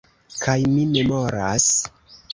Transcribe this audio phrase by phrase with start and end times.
[0.45, 1.71] Kaj mi memoras...